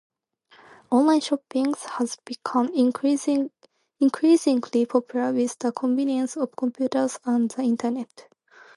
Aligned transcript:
Online 0.89 1.21
shopping 1.21 1.75
has 1.91 2.17
become 2.25 2.69
increasingly 2.73 3.51
popular 4.01 5.31
with 5.31 5.59
the 5.59 5.71
convenience 5.71 6.35
of 6.37 6.55
computers 6.55 7.19
and 7.23 7.51
the 7.51 7.61
internet. 7.61 8.27